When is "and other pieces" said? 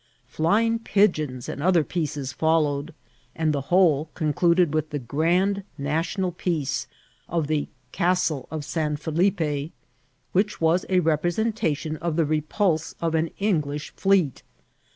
1.47-2.33